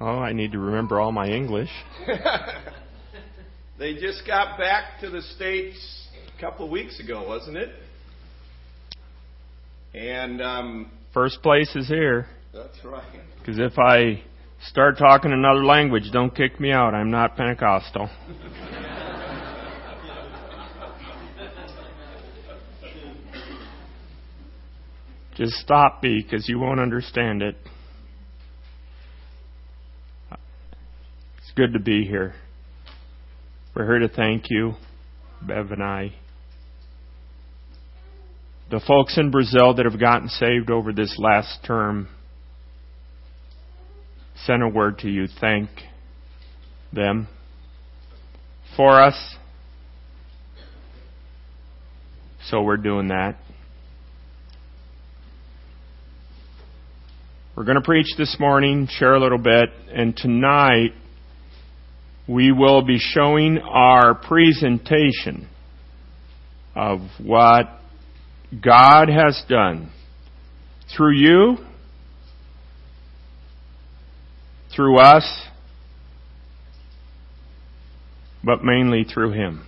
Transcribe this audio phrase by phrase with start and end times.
[0.00, 1.68] Oh, I need to remember all my English.
[3.78, 7.68] they just got back to the States a couple of weeks ago, wasn't it?
[9.92, 12.28] And, um, First place is here.
[12.54, 13.20] That's right.
[13.38, 14.22] Because if I
[14.66, 16.94] start talking another language, don't kick me out.
[16.94, 18.08] I'm not Pentecostal.
[25.40, 27.56] Just stop me because you won't understand it.
[31.38, 32.34] It's good to be here.
[33.74, 34.74] We're here to thank you,
[35.40, 36.12] Bev and I.
[38.70, 42.08] The folks in Brazil that have gotten saved over this last term
[44.44, 45.26] sent a word to you.
[45.40, 45.70] Thank
[46.92, 47.28] them
[48.76, 49.36] for us.
[52.42, 53.38] So we're doing that.
[57.56, 60.92] We're going to preach this morning, share a little bit, and tonight
[62.28, 65.48] we will be showing our presentation
[66.76, 67.66] of what
[68.64, 69.90] God has done
[70.96, 71.56] through you,
[74.74, 75.46] through us,
[78.44, 79.66] but mainly through Him.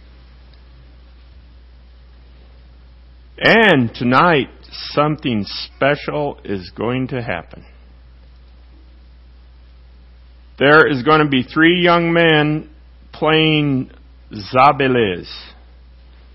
[3.38, 4.50] And tonight,
[4.92, 7.66] something special is going to happen.
[10.58, 12.70] There is going to be three young men
[13.12, 13.90] playing
[14.32, 15.30] zabeles.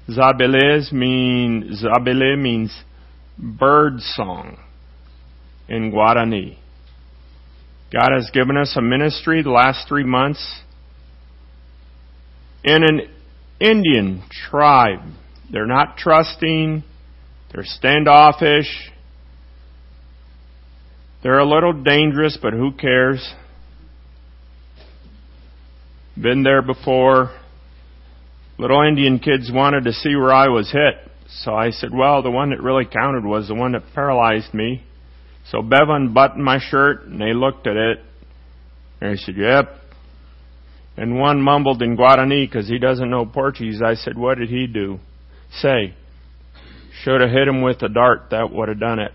[0.10, 2.84] Zabeles mean zabele means
[3.38, 4.58] bird song
[5.68, 6.58] in Guarani.
[7.92, 10.62] God has given us a ministry the last three months
[12.64, 13.02] in an
[13.60, 15.00] Indian tribe.
[15.52, 16.84] They're not trusting.
[17.54, 18.92] They're standoffish.
[21.24, 23.34] They're a little dangerous, but who cares?
[26.22, 27.32] Been there before.
[28.58, 31.12] Little Indian kids wanted to see where I was hit.
[31.44, 34.84] So I said, well, the one that really counted was the one that paralyzed me.
[35.52, 38.00] So Bev unbuttoned my shirt and they looked at it.
[39.00, 39.76] And I said, yep.
[40.96, 43.82] And one mumbled in Guarani because he doesn't know Portuguese.
[43.86, 45.00] I said, what did he do?
[45.60, 45.94] Say,
[47.04, 48.32] should have hit him with a dart.
[48.32, 49.12] That would have done it.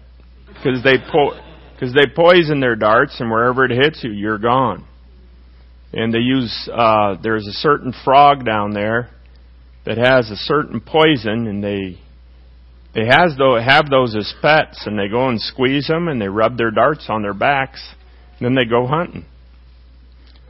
[0.47, 1.37] Because they, po-
[1.81, 4.87] cause they poison their darts and wherever it hits you, you're gone
[5.93, 9.11] and they use uh, there's a certain frog down there
[9.85, 12.01] that has a certain poison, and they
[12.95, 16.29] they has though have those as pets, and they go and squeeze them, and they
[16.29, 17.83] rub their darts on their backs,
[18.39, 19.25] and then they go hunting.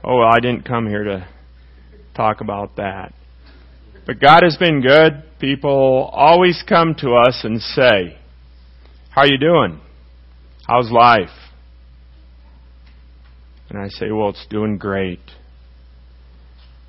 [0.04, 1.28] Oh, well, I didn't come here to
[2.16, 3.14] talk about that.
[4.04, 5.22] But God has been good.
[5.38, 8.16] People always come to us and say,
[9.10, 9.80] "How you doing?
[10.66, 11.41] How's life?"
[13.72, 15.22] And I say, well, it's doing great.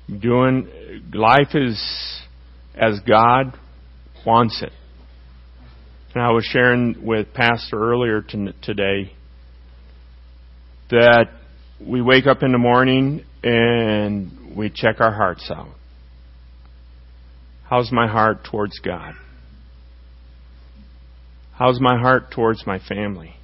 [0.06, 0.68] Doing,
[1.14, 2.20] life is
[2.74, 3.58] as God
[4.26, 4.72] wants it.
[6.14, 9.14] And I was sharing with Pastor earlier today
[10.90, 11.30] that
[11.80, 15.74] we wake up in the morning and we check our hearts out.
[17.64, 19.14] How's my heart towards God?
[21.54, 23.36] How's my heart towards my family?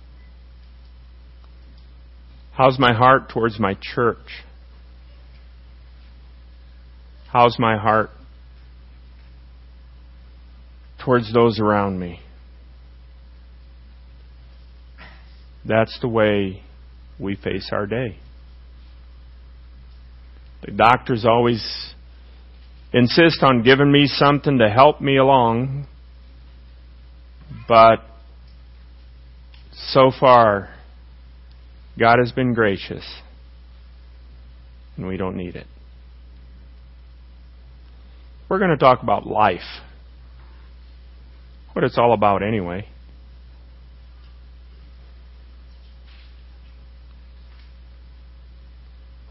[2.60, 4.18] How's my heart towards my church?
[7.32, 8.10] How's my heart
[11.02, 12.20] towards those around me?
[15.64, 16.62] That's the way
[17.18, 18.18] we face our day.
[20.62, 21.94] The doctors always
[22.92, 25.86] insist on giving me something to help me along,
[27.66, 28.00] but
[29.72, 30.68] so far,
[32.00, 33.04] God has been gracious,
[34.96, 35.66] and we don't need it.
[38.48, 39.60] We're going to talk about life.
[41.74, 42.88] What it's all about, anyway.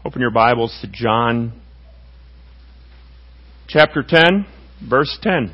[0.04, 1.60] Open your Bibles to John
[3.66, 4.46] chapter 10,
[4.88, 5.52] verse 10.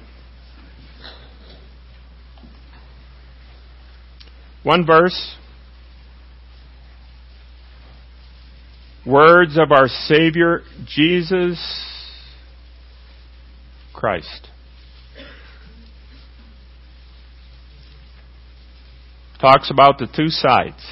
[4.63, 5.37] One verse,
[9.07, 11.59] words of our Savior Jesus
[13.95, 14.49] Christ.
[19.41, 20.83] Talks about the two sides.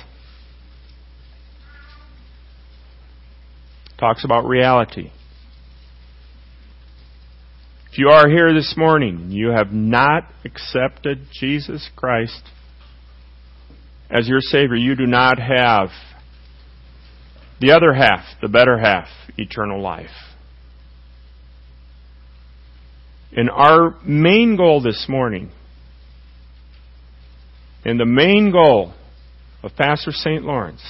[3.99, 5.11] Talks about reality.
[7.90, 12.43] If you are here this morning, you have not accepted Jesus Christ
[14.11, 15.88] as your Savior, you do not have
[17.61, 20.11] the other half, the better half, eternal life.
[23.37, 25.51] And our main goal this morning,
[27.85, 28.95] and the main goal
[29.62, 30.45] of Pastor St.
[30.45, 30.83] Lawrence,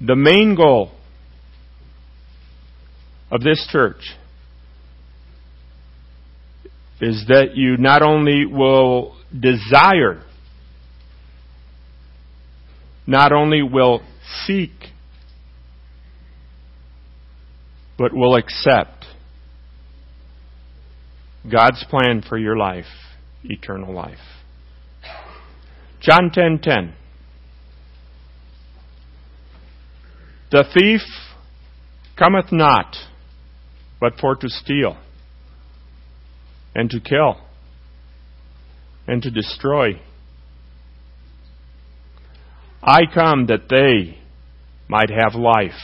[0.00, 0.90] the main goal
[3.30, 4.16] of this church
[7.00, 10.22] is that you not only will desire,
[13.06, 14.02] not only will
[14.46, 14.70] seek,
[18.02, 19.06] but will accept
[21.48, 22.90] God's plan for your life,
[23.44, 24.42] eternal life.
[26.00, 26.94] John 10:10 10, 10.
[30.50, 31.02] The thief
[32.18, 32.96] cometh not
[34.00, 34.96] but for to steal
[36.74, 37.36] and to kill
[39.06, 40.00] and to destroy.
[42.82, 44.18] I come that they
[44.88, 45.78] might have life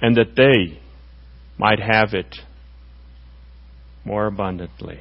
[0.00, 0.80] and that they
[1.58, 2.36] might have it
[4.04, 5.00] more abundantly.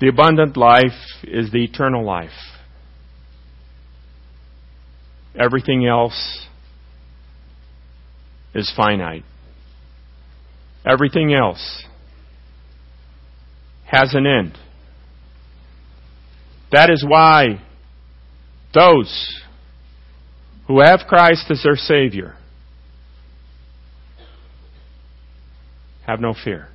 [0.00, 2.30] The abundant life is the eternal life.
[5.38, 6.46] Everything else
[8.54, 9.24] is finite.
[10.84, 11.84] Everything else
[13.86, 14.56] has an end.
[16.72, 17.62] That is why
[18.74, 19.42] those
[20.66, 22.36] who have Christ as their Savior
[26.06, 26.68] have no fear.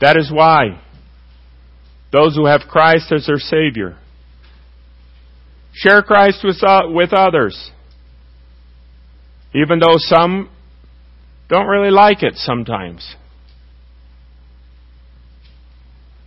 [0.00, 0.80] That is why
[2.12, 3.96] those who have Christ as their Savior
[5.72, 7.70] share Christ with, uh, with others,
[9.54, 10.50] even though some
[11.48, 13.14] don't really like it sometimes.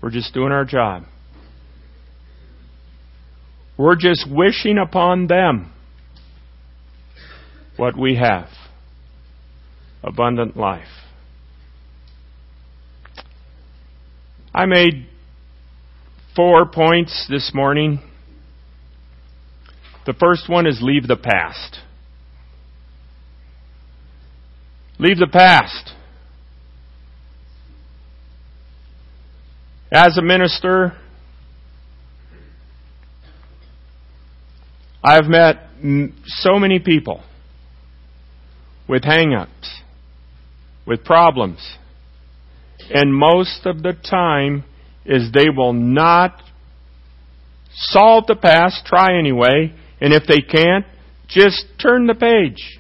[0.02, 1.04] We're just doing our job.
[3.78, 5.74] We're just wishing upon them
[7.76, 8.48] what we have
[10.04, 10.88] abundant life.
[14.54, 15.08] I made
[16.36, 18.00] four points this morning.
[20.06, 21.80] The first one is leave the past.
[24.98, 25.94] Leave the past.
[29.92, 30.94] As a minister,
[35.04, 35.68] I've met
[36.26, 37.24] so many people
[38.88, 39.82] with hang ups,
[40.90, 41.78] with problems.
[42.90, 44.66] And most of the time
[45.06, 46.42] is they will not
[47.72, 50.86] solve the past, try anyway, and if they can't,
[51.30, 52.80] just turn the page.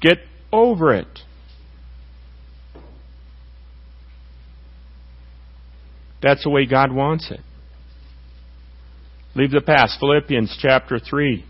[0.00, 0.18] Get
[0.50, 1.06] over it.
[6.22, 7.40] That's the way God wants it.
[9.34, 9.98] Leave the past.
[10.00, 11.44] Philippians chapter 3.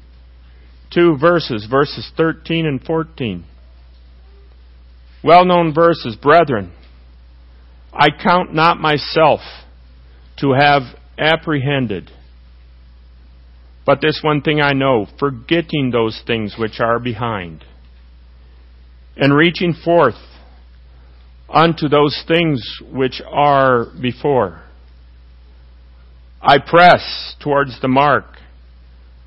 [0.92, 3.44] Two verses, verses 13 and 14.
[5.22, 6.16] Well known verses.
[6.16, 6.72] Brethren,
[7.92, 9.40] I count not myself
[10.38, 10.82] to have
[11.18, 12.10] apprehended.
[13.84, 17.64] But this one thing I know, forgetting those things which are behind,
[19.16, 20.14] and reaching forth
[21.48, 24.62] unto those things which are before.
[26.40, 28.24] I press towards the mark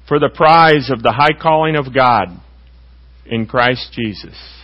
[0.07, 2.29] for the prize of the high calling of God
[3.25, 4.62] in Christ Jesus.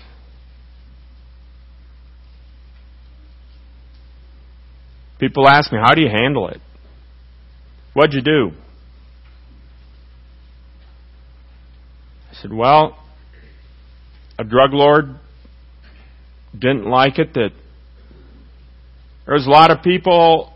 [5.19, 6.61] People ask me, how do you handle it?
[7.93, 8.51] What'd you do?
[12.31, 12.97] I said, well,
[14.37, 15.19] a drug lord
[16.57, 17.49] didn't like it that
[19.25, 20.53] there was a lot of people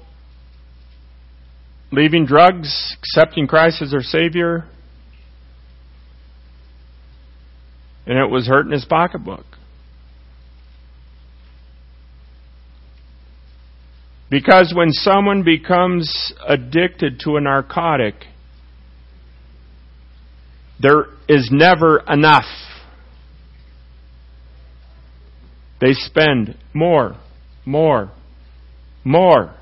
[1.92, 4.66] leaving drugs, accepting Christ as their Savior,
[8.08, 9.46] and it was hurting his pocketbook.
[14.34, 18.16] Because when someone becomes addicted to a narcotic,
[20.82, 22.50] there is never enough.
[25.80, 27.16] They spend more,
[27.64, 28.12] more,
[29.04, 29.54] more.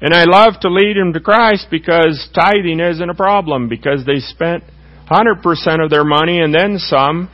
[0.00, 4.18] And I love to lead them to Christ because tithing isn't a problem because they
[4.18, 4.64] spent
[5.08, 7.30] 100% of their money and then some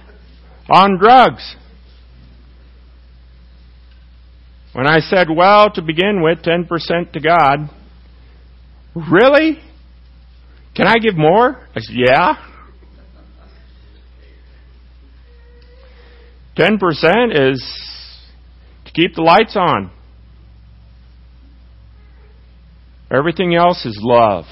[0.68, 1.56] on drugs.
[4.72, 7.70] When I said, well, to begin with, 10% to God,
[8.94, 9.58] really?
[10.74, 11.60] Can I give more?
[11.76, 12.34] I said, yeah.
[16.56, 17.62] 10% is
[18.86, 19.90] to keep the lights on.
[23.10, 24.44] Everything else is love.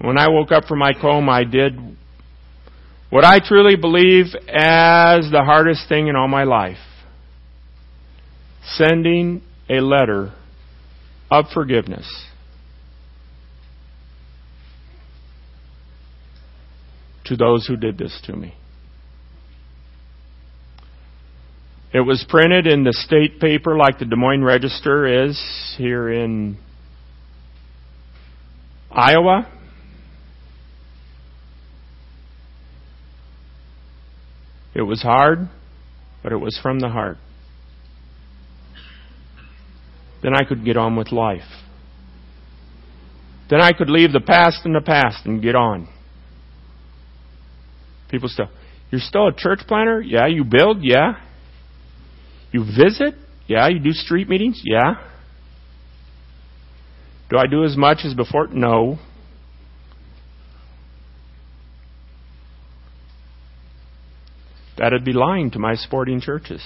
[0.00, 1.78] When I woke up from my coma, I did
[3.12, 6.78] what I truly believe as the hardest thing in all my life
[8.64, 10.32] sending a letter
[11.30, 12.10] of forgiveness.
[17.26, 18.54] To those who did this to me.
[21.92, 26.56] It was printed in the state paper like the Des Moines Register is here in
[28.90, 29.52] Iowa.
[34.74, 35.48] It was hard,
[36.22, 37.18] but it was from the heart.
[40.22, 41.42] Then I could get on with life.
[43.50, 45.88] Then I could leave the past in the past and get on.
[48.08, 48.48] People still,
[48.90, 50.00] you're still a church planner?
[50.00, 50.26] Yeah.
[50.26, 50.78] You build?
[50.82, 51.14] Yeah.
[52.52, 53.14] You visit?
[53.46, 53.68] Yeah.
[53.68, 54.62] You do street meetings?
[54.64, 54.94] Yeah.
[57.30, 58.48] Do I do as much as before?
[58.48, 58.98] No.
[64.82, 66.60] That'd be lying to my sporting churches.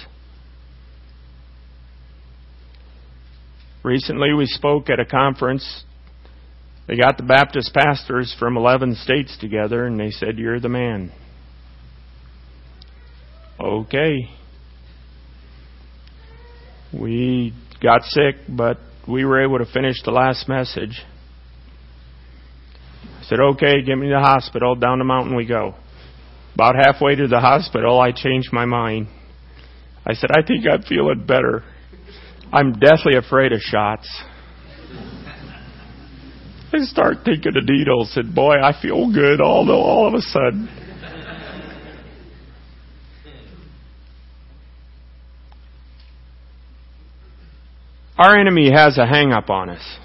[3.82, 5.84] Recently, we spoke at a conference.
[6.88, 11.12] They got the Baptist pastors from 11 states together, and they said, You're the man.
[13.60, 14.30] Okay.
[16.98, 21.02] We got sick, but we were able to finish the last message.
[23.20, 24.74] I said, Okay, get me to the hospital.
[24.74, 25.74] Down the mountain we go.
[26.56, 29.08] About halfway to the hospital, I changed my mind.
[30.06, 31.62] I said, I think I'm feeling better.
[32.50, 34.08] I'm deathly afraid of shots.
[36.72, 40.70] I start thinking of needles, and boy, I feel good all, all of a sudden.
[48.16, 49.98] Our enemy has a hang up on us.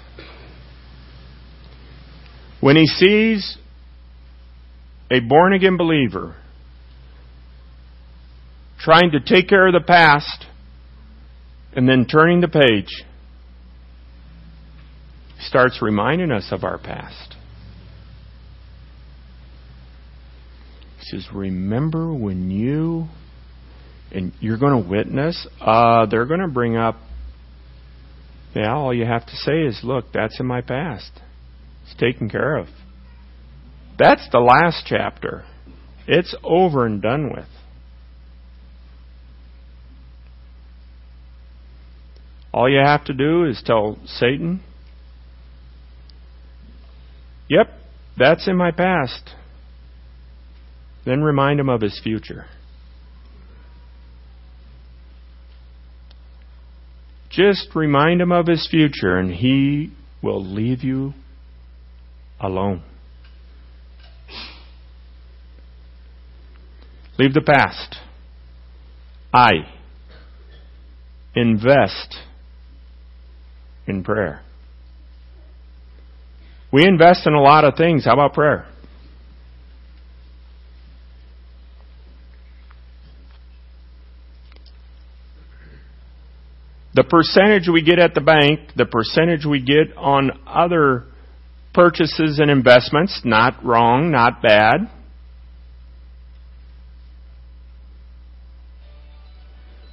[2.60, 3.56] When he sees
[5.10, 6.36] a born again believer
[8.82, 10.46] trying to take care of the past
[11.74, 13.04] and then turning the page,
[15.40, 17.36] starts reminding us of our past.
[20.98, 23.06] He says, Remember when you,
[24.10, 26.96] and you're going to witness, uh, they're going to bring up,
[28.54, 31.10] yeah, all you have to say is, Look, that's in my past.
[31.84, 32.66] It's taken care of.
[33.98, 35.44] That's the last chapter.
[36.06, 37.46] It's over and done with.
[42.52, 44.62] All you have to do is tell Satan,
[47.48, 47.68] Yep,
[48.16, 49.30] that's in my past.
[51.04, 52.46] Then remind him of his future.
[57.30, 59.92] Just remind him of his future, and he
[60.22, 61.14] will leave you
[62.40, 62.82] alone.
[67.18, 67.96] Leave the past.
[69.32, 69.50] I
[71.34, 72.16] invest
[73.86, 74.42] in prayer.
[76.72, 78.04] We invest in a lot of things.
[78.04, 78.66] How about prayer?
[86.94, 91.04] The percentage we get at the bank, the percentage we get on other
[91.72, 94.90] purchases and investments, not wrong, not bad.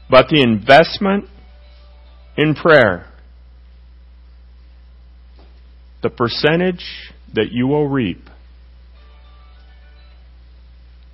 [0.10, 1.26] But the investment
[2.36, 3.09] in prayer
[6.02, 6.84] the percentage
[7.34, 8.22] that you will reap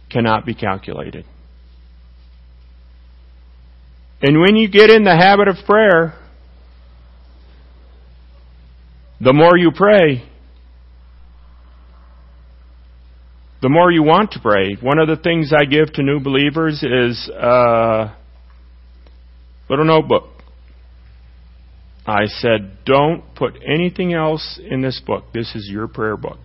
[0.10, 1.25] cannot be calculated.
[4.22, 6.13] And when you get in the habit of prayer,
[9.20, 10.24] the more you pray,
[13.62, 14.77] the more you want to pray.
[14.80, 18.15] One of the things I give to new believers is a
[19.70, 20.35] little notebook.
[22.08, 25.26] I said, don't put anything else in this book.
[25.34, 26.38] This is your prayer book.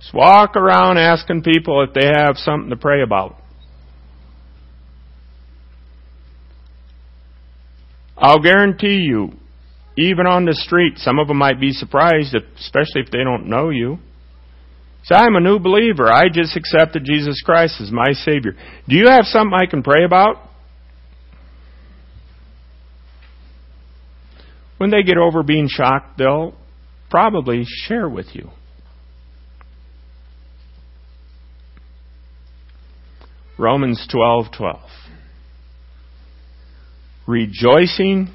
[0.00, 3.36] Just walk around asking people if they have something to pray about.
[8.16, 9.32] I'll guarantee you,
[9.98, 13.70] even on the street, some of them might be surprised, especially if they don't know
[13.70, 13.98] you.
[15.02, 16.10] Say, I'm a new believer.
[16.10, 18.52] I just accepted Jesus Christ as my Savior.
[18.88, 20.36] Do you have something I can pray about?
[24.78, 26.54] When they get over being shocked, they'll
[27.10, 28.50] probably share with you.
[33.56, 34.80] Romans 12:12.
[37.26, 38.28] rejoicing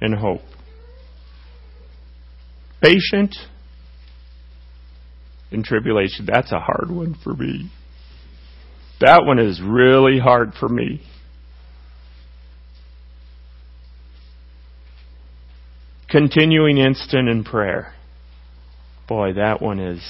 [0.00, 0.40] in hope.
[2.80, 3.34] Patient
[5.50, 6.26] in tribulation.
[6.26, 7.70] That's a hard one for me.
[9.00, 11.00] That one is really hard for me.
[16.10, 17.92] Continuing instant in prayer.
[19.06, 20.02] Boy, that one is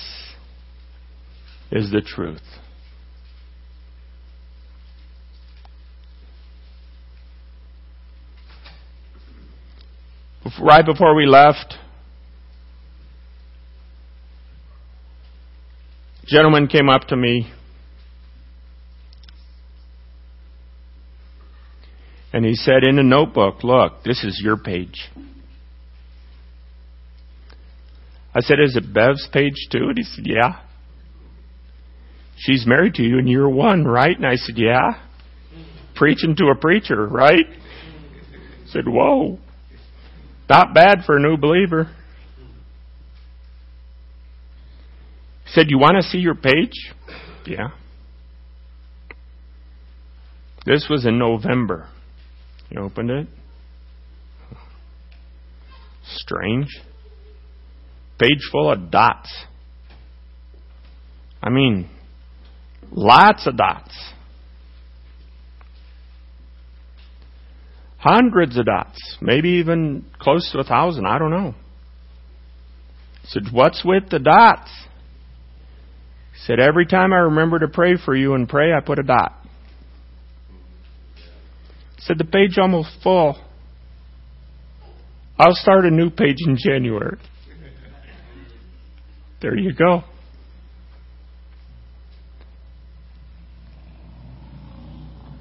[1.70, 2.40] is the truth.
[10.60, 11.74] Right before we left,
[16.26, 17.52] gentleman came up to me
[22.32, 25.10] and he said in a notebook, look, this is your page.
[28.34, 29.88] I said, is it Bev's page too?
[29.88, 30.60] And he said, yeah.
[32.36, 34.16] She's married to you and you're one, right?
[34.16, 35.02] And I said, yeah.
[35.96, 37.46] Preaching to a preacher, right?
[37.46, 39.38] I said, whoa.
[40.48, 41.90] Not bad for a new believer.
[45.44, 46.94] He said, You want to see your page?
[47.46, 47.68] Yeah.
[50.66, 51.88] This was in November.
[52.70, 53.26] You opened it?
[56.16, 56.68] Strange.
[58.18, 59.32] Page full of dots.
[61.42, 61.88] I mean,
[62.90, 63.94] lots of dots.
[67.98, 71.54] Hundreds of dots, maybe even close to a thousand, I don't know.
[73.22, 74.70] I said, What's with the dots?
[76.46, 79.34] Said, Every time I remember to pray for you and pray, I put a dot.
[81.98, 83.36] Said, The page almost full.
[85.38, 87.18] I'll start a new page in January.
[89.40, 90.02] There you go.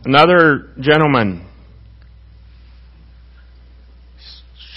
[0.06, 1.46] Another gentleman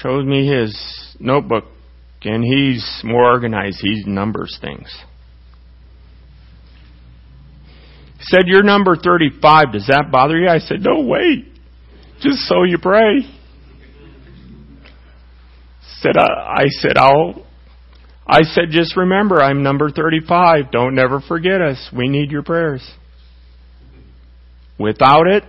[0.00, 1.64] shows me his notebook,
[2.22, 3.78] and he's more organized.
[3.80, 4.92] He numbers things.
[8.18, 9.72] He said, You're number 35.
[9.72, 10.48] Does that bother you?
[10.48, 11.46] I said, No, wait.
[12.20, 13.20] Just so you pray.
[16.00, 17.46] Said I, I said I'll
[18.30, 20.70] I said just remember I'm number 35.
[20.70, 21.90] Don't never forget us.
[21.92, 22.88] We need your prayers.
[24.78, 25.42] Without it,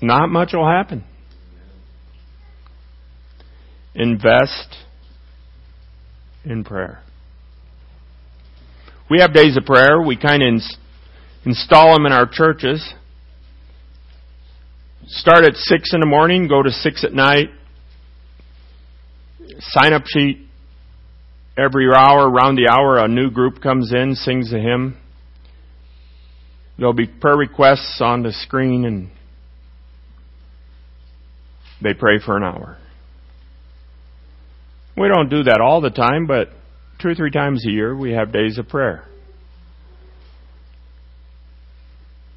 [0.00, 1.04] not much will happen.
[3.94, 4.74] Invest
[6.46, 7.02] in prayer.
[9.10, 10.00] We have days of prayer.
[10.00, 10.76] We kind of ins-
[11.44, 12.94] install them in our churches.
[15.06, 17.50] Start at 6 in the morning, go to 6 at night.
[19.60, 20.45] Sign up sheet.
[21.58, 24.98] Every hour, around the hour, a new group comes in, sings a hymn.
[26.78, 29.10] There'll be prayer requests on the screen and
[31.82, 32.76] they pray for an hour.
[34.96, 36.48] We don't do that all the time, but
[37.00, 39.04] two or three times a year we have days of prayer.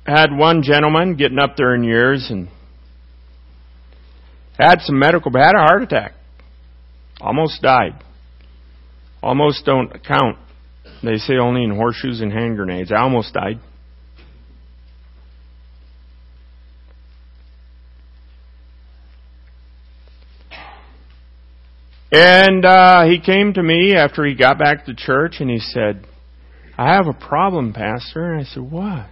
[0.07, 2.49] I had one gentleman getting up there in years and
[4.57, 6.13] had some medical, had a heart attack.
[7.21, 8.03] Almost died.
[9.21, 10.37] Almost don't count.
[11.03, 12.91] They say only in horseshoes and hand grenades.
[12.91, 13.59] I almost died.
[22.11, 26.05] And uh, he came to me after he got back to church and he said,
[26.77, 28.33] I have a problem, Pastor.
[28.33, 29.07] And I said, What?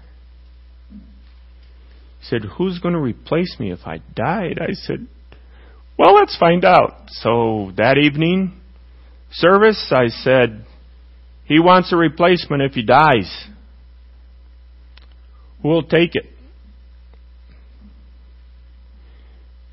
[0.89, 4.57] He said, Who's going to replace me if I died?
[4.59, 5.07] I said,
[5.97, 7.09] Well, let's find out.
[7.09, 8.59] So that evening,
[9.31, 10.65] service, I said,
[11.45, 13.47] He wants a replacement if he dies.
[15.63, 16.25] We'll take it?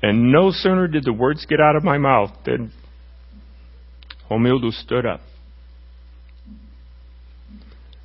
[0.01, 2.71] And no sooner did the words get out of my mouth than
[4.29, 5.21] Homildo stood up.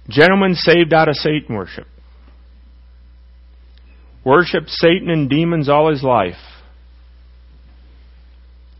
[0.08, 1.86] Gentlemen saved out of Satan worship.
[4.24, 6.34] Worshipped Satan and demons all his life.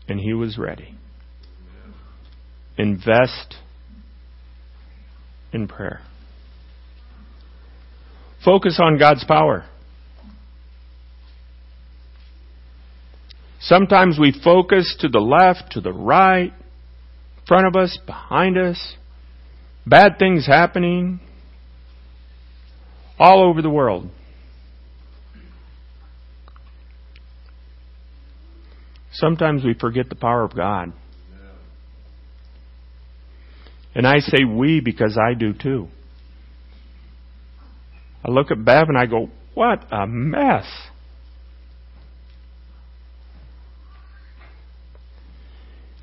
[0.07, 0.95] And he was ready.
[2.81, 3.57] Invest
[5.53, 6.01] in prayer.
[8.43, 9.65] Focus on God's power.
[13.59, 18.95] Sometimes we focus to the left, to the right, in front of us, behind us,
[19.85, 21.19] bad things happening
[23.19, 24.09] all over the world.
[29.11, 30.93] Sometimes we forget the power of God.
[33.93, 35.87] And I say we because I do too.
[38.23, 40.65] I look at Bev and I go, what a mess.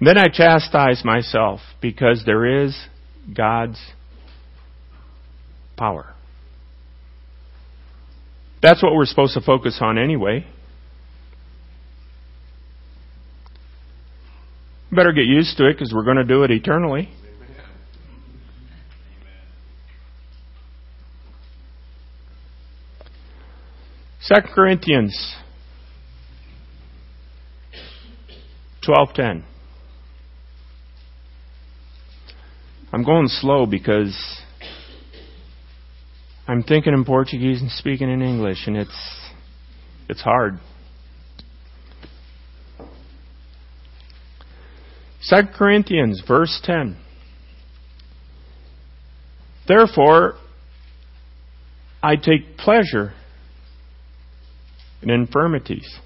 [0.01, 2.77] Then I chastise myself because there is
[3.35, 3.81] God's
[5.77, 6.15] power.
[8.63, 10.47] That's what we're supposed to focus on anyway.
[14.91, 17.11] Better get used to it because we're going to do it eternally.
[24.29, 25.37] Second Corinthians
[28.85, 29.43] twelve ten.
[32.93, 34.15] I'm going slow because
[36.47, 39.31] I'm thinking in Portuguese and speaking in English, and it's
[40.11, 40.59] it's hard.
[45.23, 46.99] Second Corinthians, verse ten.
[49.67, 50.35] Therefore,
[52.03, 53.15] I take pleasure
[55.03, 55.99] in infirmities,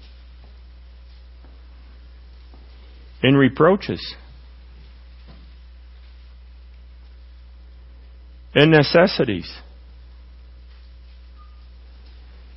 [3.21, 4.15] in reproaches,
[8.55, 9.51] in necessities,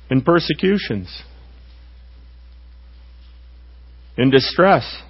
[0.09, 1.23] in persecutions,
[4.17, 5.01] in distress,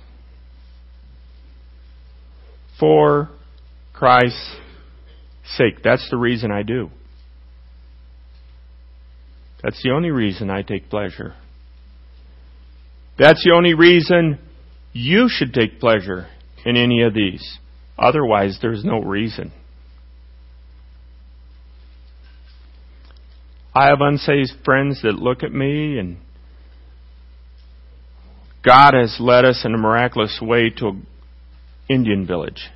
[2.80, 3.30] for
[3.94, 4.56] Christ's
[5.46, 5.82] sake.
[5.84, 6.92] That's the reason I do.
[9.63, 11.34] That's the only reason I take pleasure.
[13.17, 14.39] That's the only reason
[14.93, 16.28] you should take pleasure
[16.65, 17.58] in any of these.
[17.98, 19.52] Otherwise, there's no reason.
[23.74, 26.17] I have unsaved friends that look at me and
[28.65, 31.08] God has led us in a miraculous way to an
[31.89, 32.70] Indian village.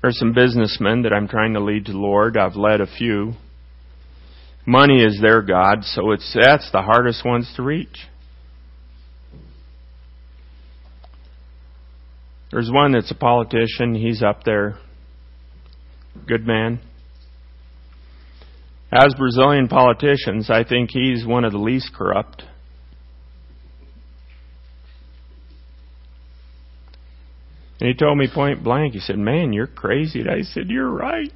[0.00, 2.36] There's some businessmen that I'm trying to lead to the Lord.
[2.36, 3.34] I've led a few.
[4.66, 8.08] Money is their God, so it's that's the hardest ones to reach.
[12.50, 14.78] There's one that's a politician, he's up there.
[16.26, 16.80] Good man.
[18.92, 22.44] As Brazilian politicians, I think he's one of the least corrupt.
[27.80, 30.20] And he told me point blank, he said, Man, you're crazy.
[30.20, 31.32] And I said, You're right.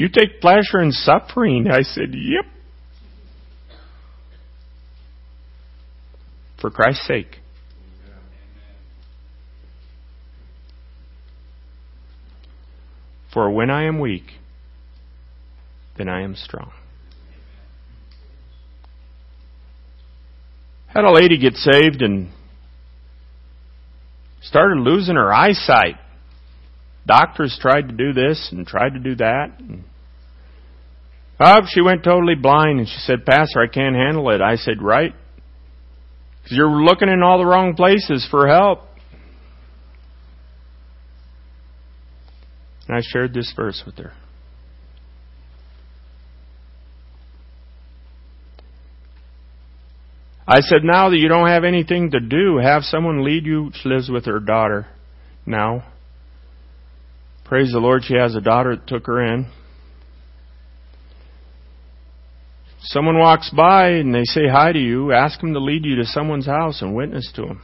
[0.00, 1.66] You take pleasure in suffering.
[1.70, 2.46] I said, Yep.
[6.58, 7.36] For Christ's sake.
[13.34, 14.22] For when I am weak,
[15.98, 16.72] then I am strong.
[20.86, 22.30] Had a lady get saved and
[24.40, 25.96] started losing her eyesight.
[27.06, 29.58] Doctors tried to do this and tried to do that.
[29.58, 29.84] And
[31.40, 34.40] oh, she went totally blind and she said, Pastor, I can't handle it.
[34.40, 35.14] I said, right.
[36.42, 38.80] Because you're looking in all the wrong places for help.
[42.86, 44.12] And I shared this verse with her.
[50.46, 53.70] I said, now that you don't have anything to do, have someone lead you.
[53.72, 54.88] She lives with her daughter
[55.46, 55.84] now.
[57.44, 59.46] Praise the Lord, she has a daughter that took her in.
[62.82, 66.04] Someone walks by and they say hi to you, ask them to lead you to
[66.04, 67.62] someone's house and witness to them.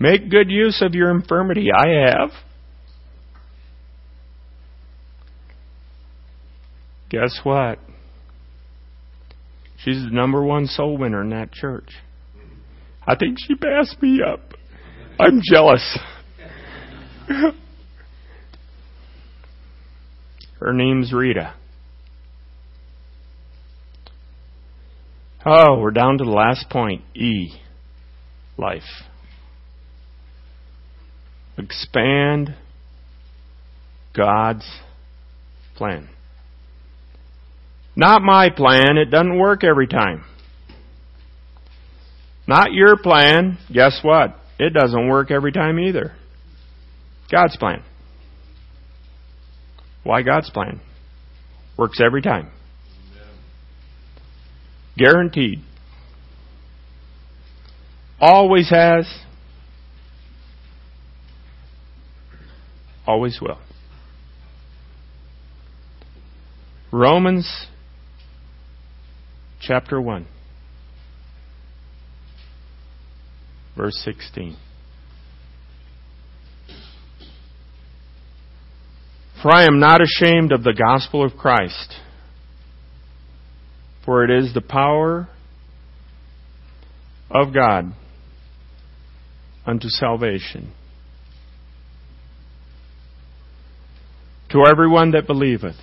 [0.00, 1.70] Make good use of your infirmity.
[1.76, 2.30] I have.
[7.10, 7.78] Guess what?
[9.78, 11.90] She's the number one soul winner in that church.
[13.06, 14.40] I think she passed me up.
[15.18, 15.98] I'm jealous.
[20.60, 21.54] Her name's Rita.
[25.46, 27.60] Oh, we're down to the last point E
[28.56, 28.82] life.
[31.56, 32.54] Expand
[34.14, 34.68] God's
[35.76, 36.08] plan.
[37.94, 38.96] Not my plan.
[38.96, 40.24] It doesn't work every time.
[42.46, 43.58] Not your plan.
[43.72, 44.36] Guess what?
[44.58, 46.14] It doesn't work every time either.
[47.30, 47.82] God's plan.
[50.02, 50.80] Why God's plan?
[51.76, 52.50] Works every time.
[54.96, 55.60] Guaranteed.
[58.20, 59.06] Always has.
[63.06, 63.58] Always will.
[66.90, 67.66] Romans
[69.60, 70.26] chapter 1,
[73.76, 74.56] verse 16.
[79.42, 81.94] For I am not ashamed of the gospel of Christ,
[84.04, 85.28] for it is the power
[87.30, 87.92] of God
[89.64, 90.72] unto salvation
[94.50, 95.76] to everyone that believeth,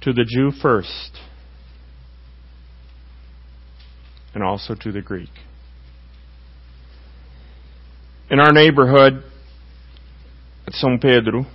[0.00, 1.18] to the Jew first,
[4.32, 5.28] and also to the Greek.
[8.30, 9.24] In our neighborhood
[10.72, 11.46] São Pedro,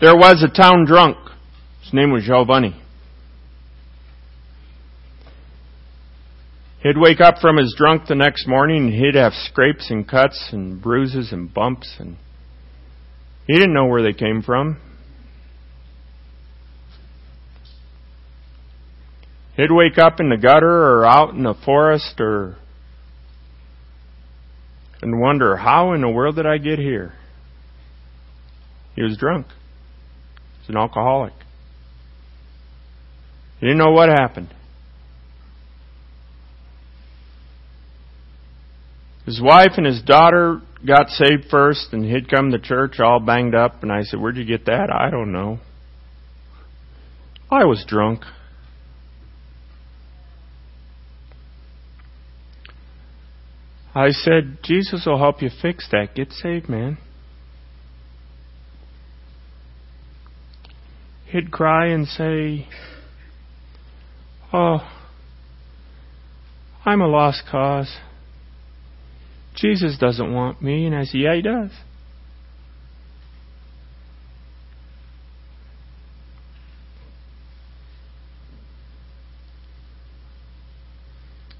[0.00, 1.16] there was a town drunk.
[1.82, 2.74] His name was Giovanni.
[6.82, 10.48] He'd wake up from his drunk the next morning and he'd have scrapes and cuts
[10.52, 12.16] and bruises and bumps and
[13.46, 14.78] he didn't know where they came from.
[19.56, 22.56] He'd wake up in the gutter or out in the forest or
[25.02, 27.14] and wonder, how in the world did I get here?
[28.94, 29.46] He was drunk.
[30.60, 31.32] He's an alcoholic.
[33.60, 34.48] He didn't know what happened.
[39.26, 43.54] His wife and his daughter got saved first, and he'd come to church all banged
[43.54, 44.90] up, and I said, Where'd you get that?
[44.90, 45.60] I don't know.
[47.50, 48.22] I was drunk.
[53.94, 56.14] I said, Jesus will help you fix that.
[56.14, 56.98] Get saved, man.
[61.26, 62.66] He'd cry and say,
[64.52, 64.78] Oh,
[66.84, 67.96] I'm a lost cause.
[69.54, 70.86] Jesus doesn't want me.
[70.86, 71.70] And I said, Yeah, he does.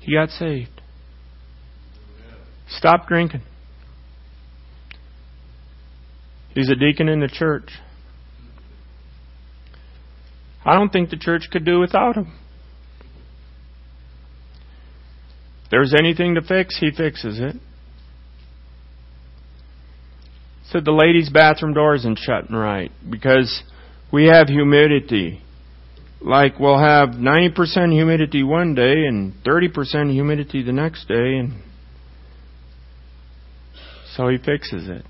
[0.00, 0.79] He got saved.
[2.70, 3.42] Stop drinking.
[6.54, 7.70] He's a deacon in the church.
[10.64, 12.32] I don't think the church could do without him.
[15.64, 17.56] If there's anything to fix, he fixes it.
[20.70, 23.62] Said the ladies' bathroom door isn't shutting right because
[24.12, 25.42] we have humidity.
[26.20, 31.62] Like we'll have 90% humidity one day and 30% humidity the next day and
[34.20, 35.02] so he fixes it.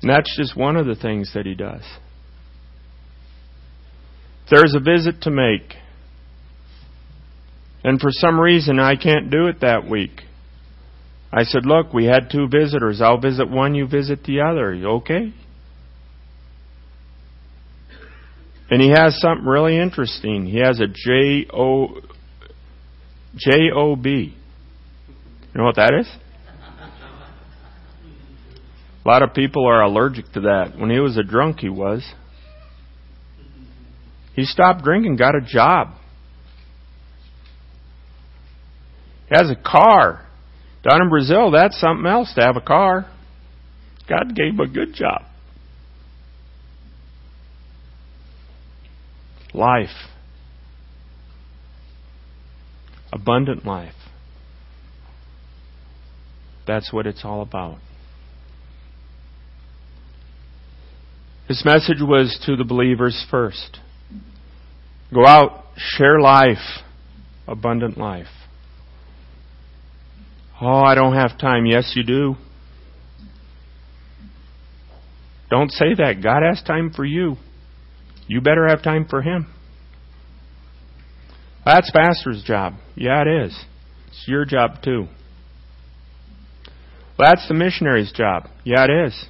[0.00, 1.82] And that's just one of the things that he does.
[4.48, 5.74] There's a visit to make.
[7.82, 10.22] And for some reason I can't do it that week.
[11.32, 13.00] I said, Look, we had two visitors.
[13.02, 14.72] I'll visit one, you visit the other.
[14.72, 15.34] Okay?
[18.70, 20.46] And he has something really interesting.
[20.46, 22.00] He has a J O
[23.36, 24.36] J O B.
[25.54, 26.08] You know what that is?
[29.04, 30.76] A lot of people are allergic to that.
[30.76, 32.04] When he was a drunk, he was.
[34.34, 35.94] He stopped drinking, got a job.
[39.28, 40.26] He has a car.
[40.82, 43.08] Down in Brazil, that's something else to have a car.
[44.08, 45.22] God gave him a good job.
[49.52, 49.88] Life.
[53.12, 53.94] Abundant life.
[56.66, 57.78] That's what it's all about.
[61.48, 63.78] His message was to the believers first.
[65.12, 66.82] Go out, share life,
[67.46, 68.26] abundant life.
[70.60, 71.66] Oh, I don't have time.
[71.66, 72.36] Yes, you do.
[75.50, 76.22] Don't say that.
[76.22, 77.36] God has time for you.
[78.26, 79.46] You better have time for Him.
[81.64, 82.74] That's pastor's job.
[82.94, 83.64] Yeah, it is.
[84.08, 85.08] It's your job too.
[87.18, 88.48] Well, that's the missionary's job.
[88.64, 89.26] Yeah, it is.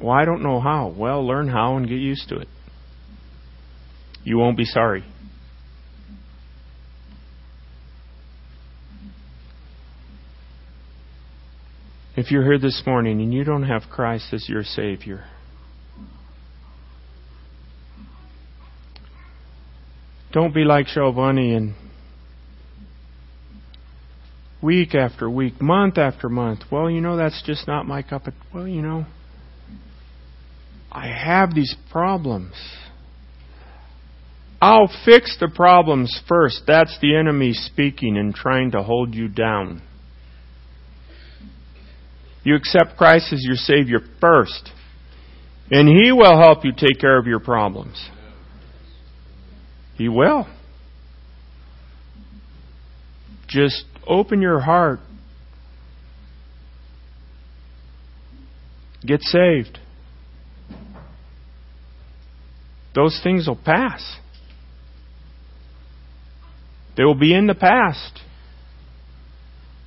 [0.00, 0.88] Well, I don't know how.
[0.96, 2.48] Well, learn how and get used to it.
[4.24, 5.04] You won't be sorry.
[12.16, 15.24] If you're here this morning and you don't have Christ as your Savior,
[20.32, 21.74] don't be like Giovanni and
[24.62, 26.60] week after week, month after month.
[26.70, 28.34] Well, you know, that's just not my cup of.
[28.54, 29.06] Well, you know,
[30.90, 32.54] I have these problems.
[34.62, 36.62] I'll fix the problems first.
[36.66, 39.82] That's the enemy speaking and trying to hold you down.
[42.42, 44.70] You accept Christ as your Savior first,
[45.70, 48.08] and He will help you take care of your problems.
[49.96, 50.46] He will.
[53.50, 55.00] just open your heart.
[59.06, 59.78] Get saved.
[62.94, 64.18] Those things will pass.
[66.96, 68.20] They will be in the past.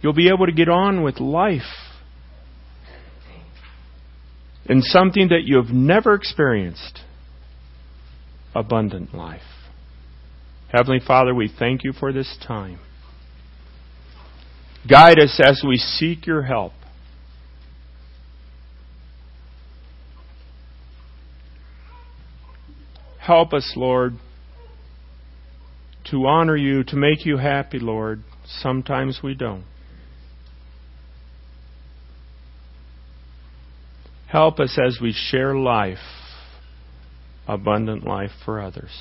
[0.01, 1.61] You'll be able to get on with life
[4.65, 7.01] in something that you have never experienced
[8.55, 9.41] abundant life.
[10.71, 12.79] Heavenly Father, we thank you for this time.
[14.89, 16.73] Guide us as we seek your help.
[23.19, 24.15] Help us, Lord,
[26.11, 28.21] to honor you, to make you happy, Lord.
[28.45, 29.63] Sometimes we don't.
[34.27, 35.99] Help us as we share life,
[37.47, 38.91] abundant life for others.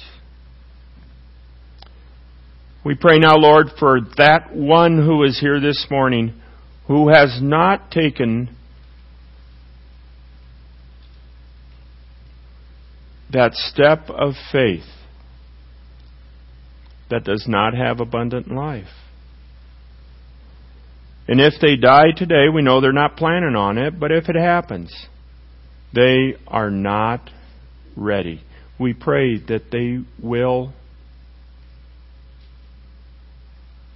[2.84, 6.34] We pray now, Lord, for that one who is here this morning
[6.88, 8.56] who has not taken
[13.32, 14.84] that step of faith
[17.08, 18.88] that does not have abundant life.
[21.28, 24.34] And if they die today, we know they're not planning on it, but if it
[24.34, 24.92] happens,
[25.94, 27.30] they are not
[27.96, 28.42] ready.
[28.78, 30.72] We pray that they will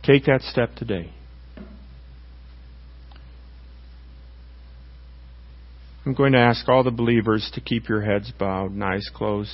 [0.06, 1.12] take that step today.
[6.04, 9.50] I'm going to ask all the believers to keep your heads bowed and eyes closed.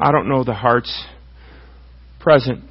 [0.00, 1.04] I don't know the hearts
[2.18, 2.64] present.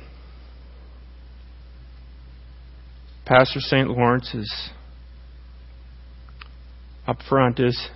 [3.26, 3.88] Pastor St.
[3.88, 4.70] Lawrence is
[7.06, 7.90] up front is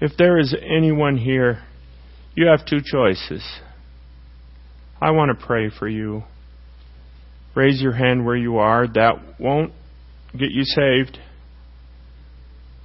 [0.00, 1.62] if there is anyone here,
[2.34, 3.44] you have two choices.
[5.00, 6.24] I want to pray for you.
[7.54, 8.86] Raise your hand where you are.
[8.86, 9.72] That won't
[10.32, 11.18] get you saved.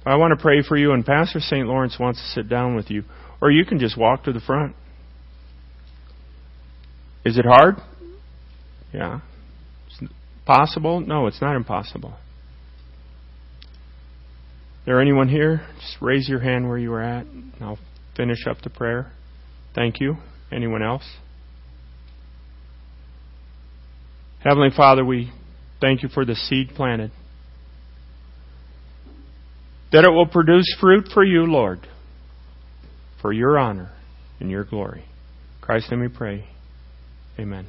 [0.04, 1.66] I want to pray for you, and Pastor St.
[1.66, 3.04] Lawrence wants to sit down with you.
[3.40, 4.74] Or you can just walk to the front.
[7.24, 7.76] Is it hard?
[8.92, 9.20] Yeah.
[10.44, 11.00] Possible?
[11.00, 12.14] No, it's not impossible.
[14.84, 15.64] There anyone here?
[15.80, 17.26] Just raise your hand where you are at.
[17.60, 17.78] I'll
[18.16, 19.12] finish up the prayer.
[19.74, 20.16] Thank you.
[20.50, 21.04] Anyone else?
[24.44, 25.32] Heavenly Father, we
[25.80, 27.12] thank you for the seed planted.
[29.92, 31.86] That it will produce fruit for you, Lord,
[33.20, 33.92] for your honor
[34.40, 35.02] and your glory.
[35.02, 36.46] In Christ's name we pray.
[37.38, 37.66] Amen.